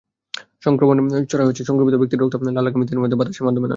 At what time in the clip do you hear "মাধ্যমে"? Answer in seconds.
3.03-3.19, 3.47-3.61